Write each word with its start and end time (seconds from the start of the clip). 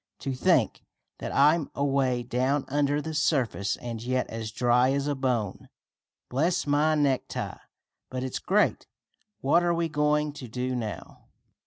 "To 0.21 0.33
think 0.33 0.81
that 1.19 1.31
I'm 1.31 1.69
away 1.75 2.23
down 2.23 2.65
under 2.69 3.03
the 3.03 3.13
surface, 3.13 3.75
and 3.77 4.01
yet 4.01 4.25
as 4.31 4.49
dry 4.51 4.93
as 4.93 5.05
a 5.05 5.13
bone. 5.13 5.69
Bless 6.27 6.65
my 6.65 6.95
necktie, 6.95 7.59
but 8.09 8.23
it's 8.23 8.39
great! 8.39 8.87
What 9.41 9.61
are 9.61 9.75
we 9.75 9.89
going 9.89 10.33
to 10.33 10.47
do 10.47 10.75
now?" 10.75 11.25